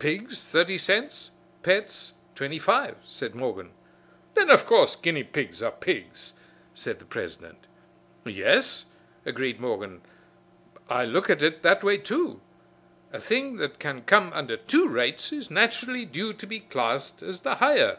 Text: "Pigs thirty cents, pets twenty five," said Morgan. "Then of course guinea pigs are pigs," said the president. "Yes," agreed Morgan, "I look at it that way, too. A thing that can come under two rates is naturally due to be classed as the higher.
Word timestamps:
"Pigs 0.00 0.42
thirty 0.42 0.76
cents, 0.76 1.30
pets 1.62 2.10
twenty 2.34 2.58
five," 2.58 2.96
said 3.06 3.36
Morgan. 3.36 3.70
"Then 4.34 4.50
of 4.50 4.66
course 4.66 4.96
guinea 4.96 5.22
pigs 5.22 5.62
are 5.62 5.70
pigs," 5.70 6.32
said 6.74 6.98
the 6.98 7.04
president. 7.04 7.68
"Yes," 8.24 8.86
agreed 9.24 9.60
Morgan, 9.60 10.00
"I 10.90 11.04
look 11.04 11.30
at 11.30 11.42
it 11.44 11.62
that 11.62 11.84
way, 11.84 11.96
too. 11.96 12.40
A 13.12 13.20
thing 13.20 13.58
that 13.58 13.78
can 13.78 14.02
come 14.02 14.32
under 14.32 14.56
two 14.56 14.88
rates 14.88 15.32
is 15.32 15.48
naturally 15.48 16.04
due 16.04 16.32
to 16.32 16.44
be 16.48 16.58
classed 16.58 17.22
as 17.22 17.42
the 17.42 17.54
higher. 17.54 17.98